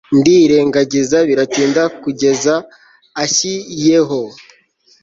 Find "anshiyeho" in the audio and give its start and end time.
3.21-4.21